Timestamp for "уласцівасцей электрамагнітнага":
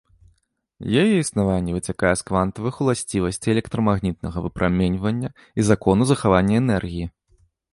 2.85-4.37